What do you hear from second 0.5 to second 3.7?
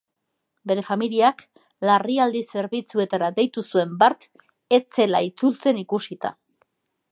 Bere familiak larrialdi zerbitzuetara deitu